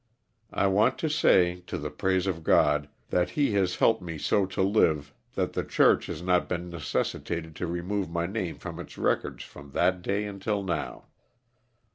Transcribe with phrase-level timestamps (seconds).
[0.51, 4.47] I want to say, to the praise of God, that He has helped me so
[4.47, 8.97] to live that the church has not been necessitated to remove my name from its
[8.97, 11.05] records from that day until now.